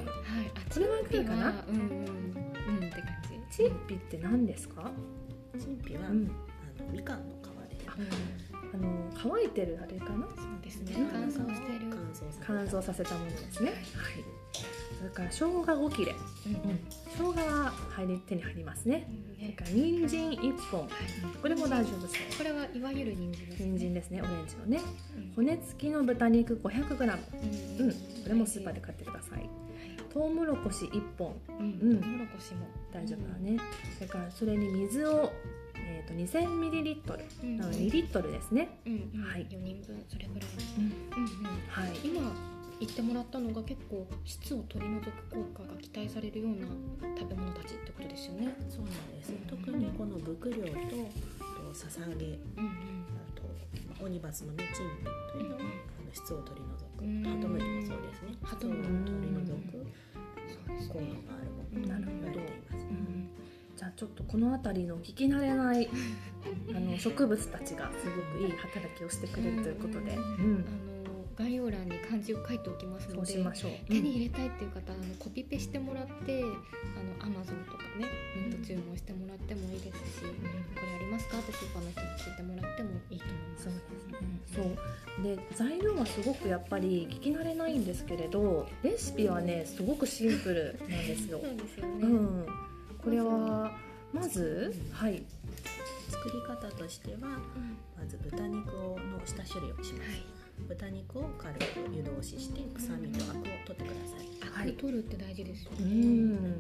[0.73, 1.65] これはいくらかな？
[1.69, 1.81] うんうん。
[1.81, 4.89] うんって感じチンピって何ですか、
[5.59, 6.31] 陳皮は、うん、
[6.79, 7.87] あのみかんの皮で。
[8.73, 8.87] あの
[9.21, 10.25] 乾いてるあれかな？
[10.27, 10.93] そうですね。
[10.97, 11.79] うん乾燥してる。
[11.89, 12.45] 乾燥させた。
[12.47, 13.71] 乾燥させたものですね。
[13.71, 13.79] はい。
[14.97, 19.07] それから生姜5切れ、うんうん、生姜は入り手に入りますね。
[19.35, 20.87] それねから人参1本。
[21.41, 22.09] これも大丈夫そう。
[22.37, 23.65] これはいわゆる人参ですね。
[23.65, 24.79] 人参ですねオレンジのね。
[25.17, 25.33] うん。
[25.35, 27.19] 骨付きの豚肉 500g
[27.79, 27.87] うん。
[27.87, 27.91] うん。
[27.91, 27.97] こ
[28.29, 29.49] れもスーパーで買ってください
[30.13, 31.33] トウモロコシ1本。
[31.47, 31.79] うん。
[31.81, 32.01] うん。
[32.01, 32.67] トウモロコシも。
[32.93, 33.57] 大丈夫だね、
[33.95, 35.31] それからそれに水を、
[35.75, 37.57] えー、と 2000ml うん。
[37.57, 39.23] なので2リットルですね、うんうん。
[39.23, 39.47] はい。
[39.49, 40.83] 4人分それぐらいうん。
[40.83, 41.45] うんうん。
[41.69, 41.99] はい。
[42.03, 42.33] 今
[42.81, 46.67] 言ってもらったのが結構質を取り除く効果が期待されるような
[47.15, 48.55] 食べ物たちってことですよね。
[48.67, 49.31] そうなんです。
[49.47, 53.43] 特にこのブクリョウとあとささげうんあと
[53.87, 58.37] まあオニバスのメチンピというのは、あの質を取り除くうんハトムギもそうですね。
[58.43, 59.91] ハトムギ質を取り除く
[60.87, 61.09] 効果ね。
[61.27, 62.39] があるものとなるほど
[63.77, 65.89] じゃあちょっとこの辺りの聞き慣れない
[66.75, 70.65] あの植物たちがすごくいい働きをしてくれるということで、ううん。
[70.65, 71.00] あの
[71.37, 73.53] 概要欄に漢字を書いておきますのでう。
[73.87, 78.05] 手に入れたいっていう方あのコピペしてもらってあのアマゾンとかね
[78.49, 80.25] ネット注文してもらってもいいですし、こ
[80.85, 81.39] れありますか？
[81.39, 83.63] ってスーパーの人に聞いてもらってもいいと思います。
[83.63, 84.17] そうですね。
[84.55, 91.39] そうで材料はすごくやっぱり聞き慣れないんですけれどレシピはねすごくシンプルなんですよ。
[91.43, 91.93] そうですよね。
[92.01, 92.45] うん、
[93.03, 93.71] これは
[94.13, 95.23] まずはい
[96.09, 101.63] 作り方としてはうんまず豚肉をの下処理をします、はい豚肉を軽く
[101.95, 104.69] 湯通しして臭みとアクを取ってください。
[104.69, 105.87] アク取るって大事ですようね。
[105.89, 106.51] ん。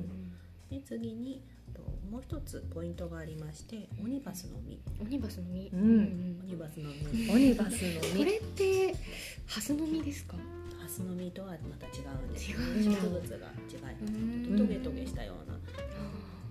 [0.69, 1.41] で次に
[1.73, 4.79] ともう一つポイントがありましてオニバスの実。
[5.01, 5.69] オニバスの実。
[5.73, 6.39] うん。
[6.43, 7.33] オニバスの実。
[7.33, 8.17] オニバスの実。
[8.17, 8.95] これって
[9.47, 10.35] ハスの実ですか？
[10.81, 11.31] ハスの実。
[11.31, 12.51] とはまた違うんです。
[12.51, 13.35] 違植う物が
[13.69, 14.57] 違いうん。
[14.57, 15.57] トゲトゲしたような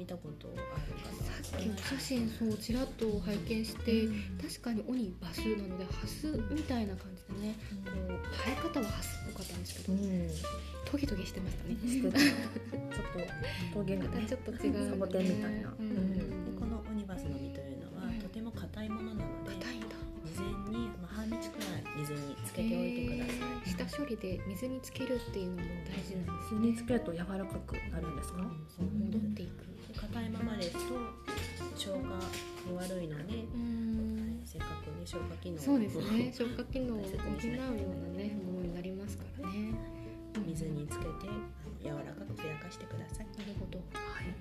[0.00, 4.08] 見たことある方はさっきお写真そうちらっと拝見して、
[4.40, 10.30] 確かにオニバスなのでハスみたいな感じでね、こう生え方はハスっぽかったんですけど、うん。
[10.86, 11.76] トゲトゲしてましたね。
[11.84, 12.18] ちょっと
[13.74, 15.68] トゲがねちょっと違う、サボテンみたいな。
[15.78, 15.84] うん。
[15.84, 16.16] うん。
[16.16, 19.86] でこのオニバスの実というのはうんとても硬いものなので硬いんだ。
[20.24, 23.88] 事前にまあ半日くらい水につけておいてください。
[23.88, 28.38] 下処理で水につけるっていうのも大事なんです水につけると柔らかくなるんですか、
[28.74, 29.64] そう戻っていく。
[30.00, 30.94] で硬いままですと
[31.76, 32.20] 消化
[32.66, 34.40] に悪いので、うん。
[34.44, 35.60] せっかくね消化機能を。
[35.60, 36.32] そうですね。
[36.36, 39.74] 消化機能を補うようなねものになりますからね。
[40.46, 41.10] 水につけて
[41.82, 43.26] 柔らかくふやかしてください。
[43.38, 43.78] なるほど。
[43.92, 44.34] はい。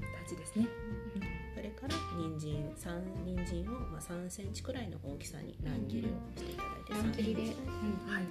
[0.00, 0.66] 大事ですね。
[1.54, 2.72] それから人参。
[2.76, 7.42] 三人参をまあ3センチくらいの大きさに乱切りをしていただいて乱切りで。
[7.42, 8.24] 3うんはい。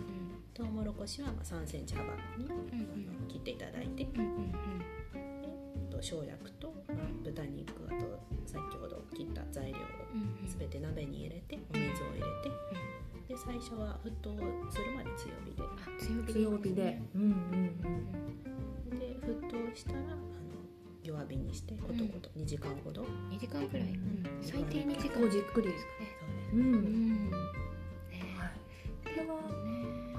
[0.54, 2.50] トウモロコシはまあ3センチ幅に
[3.28, 4.06] 切っていただいて
[6.00, 9.82] と生薬と、まあ、豚肉あと先ほど切った材料を
[10.14, 10.50] うんうん。
[10.50, 14.34] すべて鍋に入れてお水を入れてで最初は沸騰
[14.72, 15.62] するまで強火で。
[15.62, 17.02] あ強火で強火で。
[17.16, 20.18] うんうんで沸騰したらあの
[21.04, 24.26] 弱火にしてコトコト2時間ほど、2時間くらい、うん。
[24.42, 25.30] 最低2時間。
[25.30, 26.08] じっくりですかね。
[26.54, 27.30] うん、うん。
[27.30, 27.38] ね。
[28.38, 28.52] はい。
[29.04, 29.69] これはね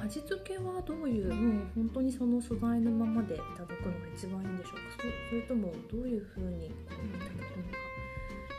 [0.03, 4.81] 味付けはどういうもう本当にその素材のままでいただくのが一番いいんでしょうか？
[4.97, 7.79] そそれともどういうふうにこういただくのが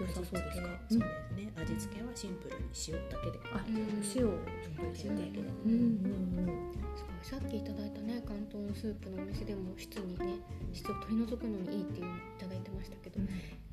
[0.02, 0.68] 良さそうですか？
[0.90, 3.76] 味付けそうですね味付けはシンプルに塩だけであ、うん。
[4.16, 5.08] 塩をちょっと入れて。
[5.08, 10.40] 塩だけでうんうんうんすごいさっきいただいたね関東のスープのお店でも質にね
[10.74, 13.20] 質を取り除くのにいいっていうのをいただいてましたけど、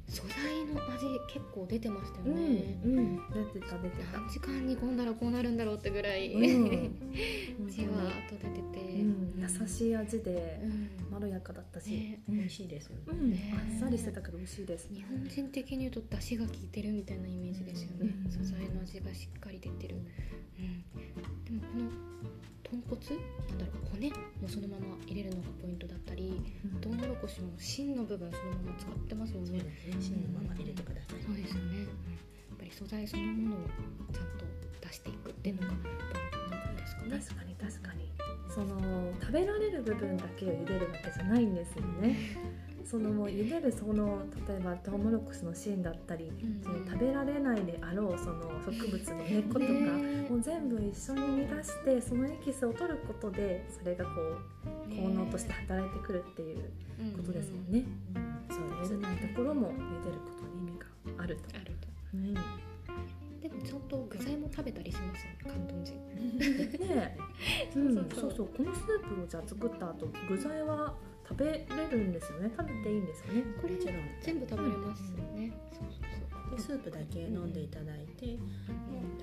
[0.09, 3.16] 素材の味結構出てましたようんね、うん。
[3.53, 4.18] 出てた出てた。
[4.18, 7.68] 何時間煮込んだらこうなるんだろうってぐらい、うん。
[7.68, 11.11] じわーっと出てて、うん優しい味でうん。
[11.11, 12.23] まろやかだったしね。
[12.29, 13.03] 美味しいですよね。
[13.09, 13.31] うん。
[13.31, 14.88] ねあっさりしてたけど美味しいです。
[14.92, 18.31] 日本人的に言うと出汁が効いてるみたいなイメージですよね、うん。
[18.31, 20.85] 素材の味がしっかり出てる、うん、
[21.44, 21.90] でもこの
[22.70, 22.96] 豚骨？
[23.48, 24.11] なんだろう骨？
[24.11, 26.42] もそのまま入れるのがポイントだったり
[26.81, 29.46] トウモロコシも芯の部分そのまま使ってますよね。
[29.46, 30.16] そうですね。
[30.16, 31.22] 芯のまま入れてください。
[31.24, 33.59] そうですよね、やっぱり素材そのものを
[34.12, 34.44] ちゃんと
[34.87, 37.11] 出していくっていうのがポイントなんですかね。
[37.18, 38.09] 確かに確かに。
[38.54, 42.16] その食べられる部分だけを茹でるわけじゃないんですよね
[42.88, 46.62] そのもう茹でるその例えばトウモロコシの芯だったり、ん。
[46.62, 57.85] その食べられないであろうその植物の根っことか、ねもう全部一緒に煮出してそのエキスを取ることでそれがこう効能として働いてくるっていうことですもんね。
[58.51, 61.42] そう茹でないところも茹でることに意味があると。
[61.55, 61.88] あると。
[62.14, 62.35] うん。
[62.35, 65.98] でもちゃんと具材も食べたりしますよね関東人。
[66.88, 67.16] ね
[67.72, 68.48] そうそうそう。
[68.48, 70.94] このスープをじゃあ作った後具材は
[71.28, 72.50] 食べれるんですよね。
[72.56, 73.42] 食べていいんですよね。
[73.60, 76.00] これもちろん全部食べれますよね、そうそう
[76.48, 76.56] そう。
[76.56, 78.38] でスープだけ飲んでいただいて、ち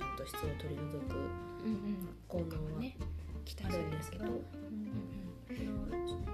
[0.01, 1.15] ゃんと質を取り除く
[1.65, 2.07] うんうん。
[2.27, 2.93] 効能はあるんで
[3.43, 4.37] すけど、るんですけど、この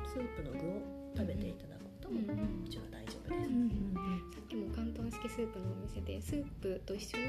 [0.07, 0.81] スープの具を
[1.15, 2.37] 食べていただくこともうんうん。
[2.37, 4.40] もちろん大丈夫です。
[4.51, 7.23] さっきも関東式スープのお店でスープと一緒に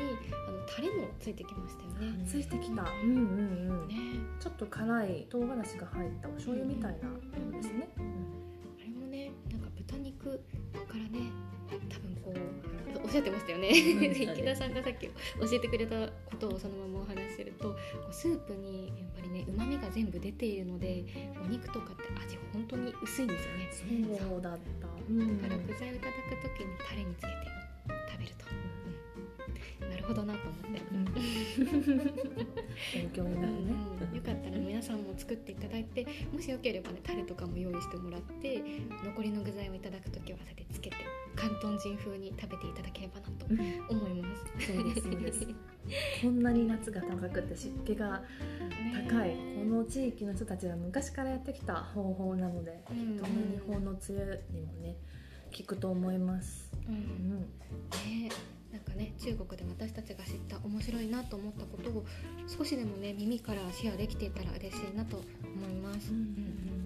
[0.48, 2.26] あのタレもついてきましたよね。
[2.26, 2.82] ついてきた。
[2.82, 3.88] うんうんうん。
[3.88, 3.94] ね
[4.40, 7.14] ちょっと辛い唐辛子が入ったお醤油みたいなも
[7.52, 7.88] のですね。
[7.96, 8.00] あ
[8.82, 10.40] れもねなんか豚肉
[10.80, 11.30] からね
[11.88, 13.68] 多分こうおっしゃってましたよね。
[13.68, 15.12] うん 池田さんがさっき教
[15.52, 17.76] えてくれたことをそのままお話しすると
[18.10, 21.04] スープにやっぱりねうまみが全部出ているので
[21.44, 23.68] お肉とかって味本当に薄いんですよね。
[24.18, 24.88] そうだった。
[25.08, 25.42] うん。
[25.42, 27.32] だから具材をいただく時にタレにつけて
[28.10, 29.01] 食べると、うん
[29.80, 30.82] なるほどなと思って。
[32.94, 33.58] 勉強になるね。
[33.70, 38.62] うんよかったら皆さんも作っていただいてもしよければねタレとかも用意してもらって
[39.04, 40.96] 残りの具材をいただく時はそれでつけて
[41.36, 43.46] 広東人風に食べていただければなと
[43.94, 44.66] 思います。
[44.66, 45.46] そうですそうです。
[46.22, 48.22] こんなに夏が高くて湿気が
[49.08, 54.96] 高いこの地域の人たちが昔からやってきた方法なので、うんきっとね日本の梅雨にもね
[55.56, 56.70] 効くと思います。
[56.88, 57.40] うんうん。
[57.40, 58.30] ね
[58.72, 62.04] なんかね中国で私たちが知った面白いなと思ったことを
[62.46, 66.10] 少しでもね耳からシェアできていたら嬉しいなと思います。
[66.10, 66.82] うんうんうん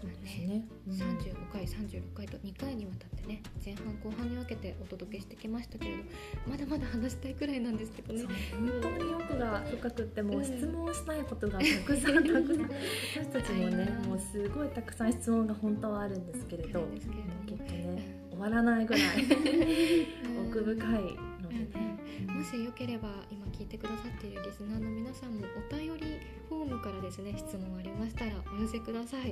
[0.00, 0.64] そうですね。
[0.86, 0.94] うん。
[0.94, 6.02] 35回36回と2回にわたってね前半後半に分けてお届けしてきましたけれど
[6.48, 8.22] まだまだ話したいくらいなんですけどね。
[8.52, 10.44] 本当に奥が深くってもううん。
[10.44, 12.70] 質問したいことがたくさんたくさん
[13.16, 14.06] 私たちもねはい。
[14.06, 16.86] もうすごいたくさん質問が本当はあるんですけれど。
[16.86, 17.44] ですけれども。
[17.44, 19.02] きっとね終わらないぐらい
[20.48, 21.98] 奥深いのでね。
[22.26, 29.20] もしよければ今聞いてくださっているリスナーの皆さんもお便りフォームからですね質問ありましたらお寄せください。
[29.20, 29.26] は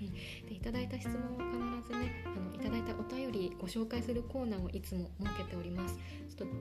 [0.00, 5.96] いでいただいた質問は必ずねあのいただいたお便りご紹介するコーナーをいつも設けております。
[6.36, 6.54] ちょっと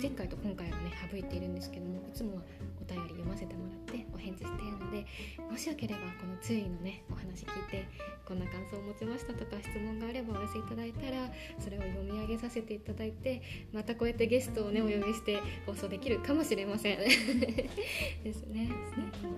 [0.00, 2.42] 前回と今回はね省いているんですけどもいつもは
[2.80, 5.04] お便り読ませてもらってお返事しているので
[5.50, 7.88] もしよければこの注意のねお話聞いて
[8.24, 13.42] こんな感想を持ちましたとか質問があればお寄せいただいたらそれを読み上げさせていただいて
[13.72, 16.98] またこうやってゲストをねお呼びして放送できるかもしれません。
[18.24, 18.68] ですね。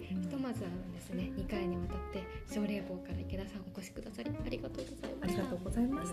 [0.01, 5.27] ひとまずあのですね2回にわたって奨励坊から池田さんお越しくださりありがとうございました。
[5.27, 6.05] ありがとうございま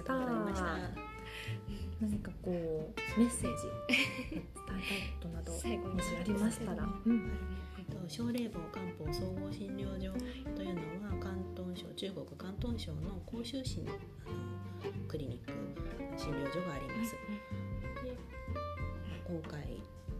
[0.55, 1.27] した。
[1.99, 3.63] 何かこうメッセージ
[3.95, 4.81] 伝えたい
[5.19, 7.31] ことなど 最後にありましたら、うん。
[7.77, 10.11] えっと奨励坊漢方総合診療所
[10.55, 13.93] というのは広東省中国広東省の広州市の
[15.07, 15.53] クリニック
[16.17, 17.11] 診療所があります。
[17.11, 17.66] で
[19.27, 19.59] 今回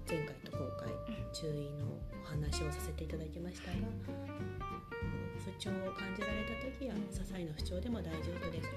[0.04, 0.92] 前回と今回
[1.32, 4.48] 注意のお話をさせていただきましたが、うん
[5.48, 8.68] 不調を感じられた時は些細な不調でも大丈夫です。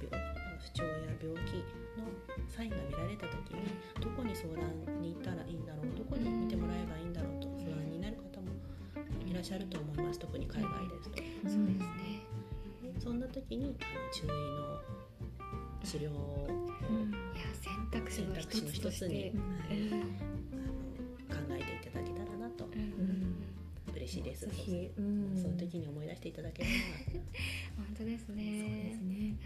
[0.00, 0.90] 不調や
[1.20, 1.60] 病気
[2.00, 2.08] の
[2.48, 3.68] サインが見られた時に
[4.00, 4.64] どこに相談
[5.02, 8.48] に行ったらいいんだろうどこに見てもらえばいいんだろうと不安になる方も
[9.28, 11.16] いらっしゃると思います特に海外ですと。
[11.18, 12.24] そうですね
[12.98, 15.03] そんな時にあの注意の
[15.84, 16.46] 治療を。
[17.34, 19.40] いや選択肢の一つにうん。
[21.28, 22.64] 考えていただけたらなと。
[22.64, 22.93] うん
[24.04, 24.46] 嬉嬉しいです。
[24.46, 26.74] ぜひ、うん、その時に思い出していただければ。
[27.76, 28.42] 本当ですそうで
[28.92, 29.36] すね。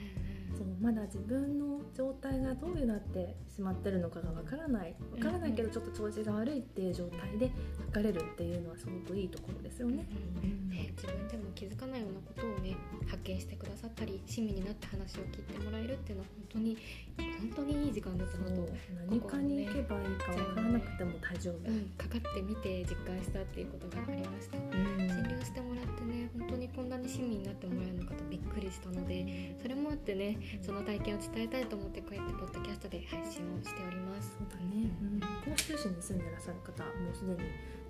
[0.56, 4.94] そうまだ自分の状態がどういうなってしまってるのかがわからない。
[5.12, 7.52] わからないけどちょっと調子が悪いっていう状態で
[7.86, 10.06] 書かれるっていうのはすごくいいところですよね。
[10.42, 16.76] うんね、自分でも気づかないようなことをね発見してくださったり親身になって話を聞いてもらえるっていうのは本当に
[17.16, 18.68] 本当にいい時間だったなと、
[19.08, 21.70] 何かに行けばいいかわからなくても大丈夫。
[21.70, 34.36] うん、かかってみて実感したっていうことがありました診療してもらってね本当にこんなに親身になってもらえるのかとびっくりしたのでそれもあってねその体験を伝えたいと思ってこうやってポッドキャストで配信をしております。
[34.38, 37.38] そうだね、うん、甲州市に住んでらっしゃる方もうすでに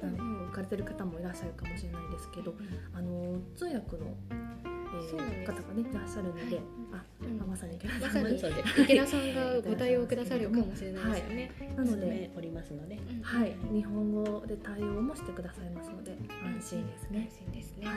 [0.06, 2.54] 何行かれてる方もいらっしゃるかもしれないですけど、
[2.94, 6.60] あの通訳の、えー方がねいらっしゃるので、
[6.92, 7.48] あ、うん。
[7.48, 12.96] まさに池田まさにそうで池田さんが ご対応くださるかもしれないですよね、なので、でおりますので。
[12.96, 13.22] うん。
[13.22, 17.28] はい、日本語で対応もしてくださいますので安心ですね。
[17.30, 17.96] 安心ですね、はい。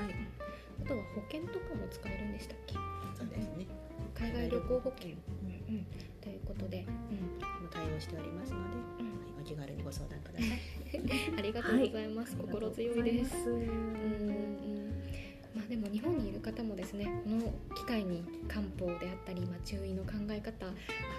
[0.84, 2.76] あとは保険とかも使えるんでしたっけ？
[3.18, 3.68] そうですね。
[4.14, 5.86] 海外旅行保険、うんうん、
[6.22, 8.60] ということで、も対応しておりますの
[8.97, 9.01] で、
[9.52, 11.36] 気軽にご相談ください。
[11.38, 13.49] ありがとうございます、心強いです。
[13.49, 14.52] うんうん。
[15.54, 20.72] まあ、でも日本にいる方もですねこの機会に漢方であったり、まあ、注意の考え方あ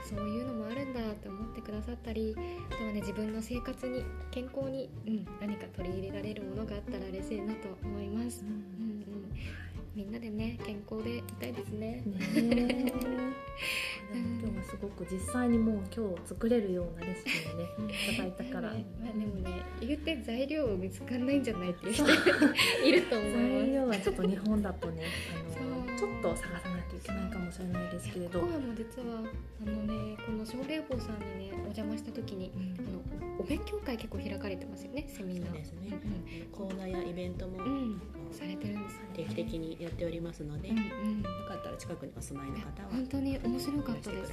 [0.08, 2.34] そういうのもあるんだって思ってくださったり
[2.70, 8.42] あとはね自分の生活に健康に、うん、何か取り入れられるものがあったら嬉しいなと思います。
[8.42, 9.26] う、うんんうん、
[9.94, 12.02] みんなでね健康でいたいですね。
[12.06, 12.92] ね
[14.18, 22.04] 今日はすごく実際にもう今日作れるようなレシピをねいただいたから、ねまあ、でもね言って材料見つかんないんじゃないっていう人
[22.84, 23.72] いると思い材ます。
[23.72, 25.04] 料はちょっと日本だとね
[25.58, 28.40] あのちょっと探さないといけないかもしれないですけれど。
[28.40, 29.18] コアも実は
[29.66, 33.00] あのねこの小霊坊さんにねお邪魔した時にあの
[33.38, 35.48] お勉強会結構開かれてますよねセミナー。
[35.48, 35.98] そうですね。
[36.52, 38.00] 講座やイベントもうん、うん、
[38.32, 39.08] されてるんですよね。
[39.14, 41.22] 定期的にやっておりますので、うんようん。
[41.22, 44.32] かったら近くにお住まいの方は本当に面白かったです。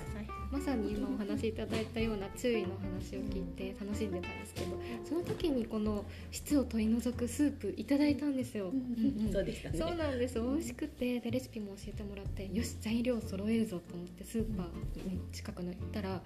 [0.52, 9.78] まさに今お話しいただいたような注意の話を聞いて楽しんでたんですけどその時にこの質を取り除くスープいただいたんですよ、うんうんそうでしたね。
[9.78, 10.39] そうなんです。
[10.39, 16.22] 美味しくてでレシピも教えてもらってよし材料揃えるぞと思ってスーパーに近くの行ったら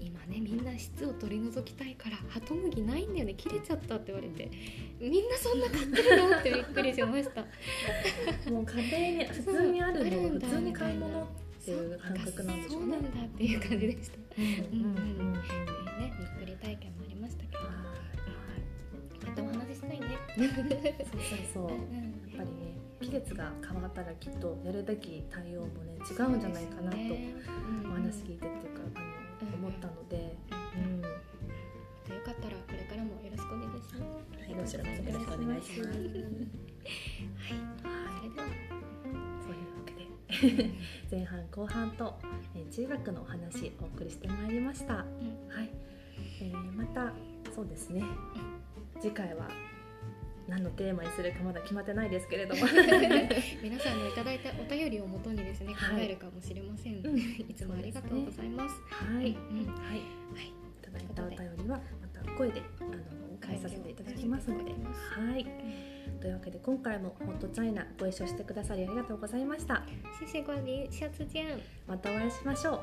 [0.00, 3.34] 今ねみんな質を取り除きたいからハトムギないんだよね。
[3.34, 4.50] 切れちゃったって言われて
[5.00, 6.38] みんなそんな買ってるの？
[6.38, 7.42] ってびっくりしました。
[8.50, 12.92] もう家庭に普通にあるの普通に買い物っていう感覚なんでしょうね。
[12.92, 14.18] そうなんだっていう感じでした。
[14.38, 15.20] うんうんうん。
[15.20, 15.40] うんね
[16.18, 17.58] びっくり体験もありましたけど。
[19.26, 20.06] またお話ししたいね。
[20.36, 20.46] そう
[21.54, 21.76] そうそう。
[21.76, 28.82] うんやっぱりね季節が変わったらきっとやるべき対応もね違うんじゃないかなとお話聞いてっていうか
[29.40, 30.36] あの思ったので、
[30.76, 31.08] うん、よ
[32.24, 34.36] かったらこれからもよろしくお願いします。
[34.38, 35.30] はい、よろしくお願いします。
[35.40, 36.20] はい、それで
[38.40, 38.69] は
[41.10, 42.18] 前半後半と、
[42.54, 44.94] えー中学のお話お送りしてまいりました。
[44.96, 45.04] は
[45.62, 45.70] い、
[46.40, 47.12] えーまた
[47.54, 48.02] そうですね。
[49.00, 49.48] 次回は
[50.48, 52.62] 何のテーマにするかまだ決まってないですけれども、
[53.62, 56.06] 皆さんのいただいたお便りをもとにですね考はい。
[56.06, 57.18] えるかもしれません、うん。
[57.18, 58.74] いつもありがとうございます。
[58.90, 59.22] はい、うん。
[59.22, 59.98] はい、はい。
[59.98, 62.90] いただいたお便りはまた声であの
[63.40, 65.46] 返させていただきますので、はい。
[66.20, 69.82] というわけで今回もホットチャイナご一緒してくださりありがとうございました。
[70.18, 72.80] 谢谢光临下次见またお会いしましょ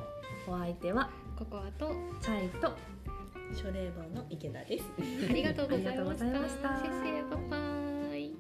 [0.47, 0.51] う。
[0.51, 1.93] お相手はココアと。
[2.21, 2.75] チャイと
[3.55, 4.85] ショレ書類ーの池田です。
[5.29, 6.23] ありがとうございまし
[6.57, 6.77] た。
[6.79, 6.89] 謝謝
[7.29, 7.57] バイバ
[8.15, 8.33] イ。